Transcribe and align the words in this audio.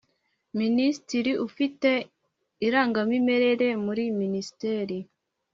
Minisitiri 0.59 1.31
ufite 1.47 1.89
irangamimerere 2.67 3.67
muri 3.85 4.03
minister 4.19 4.87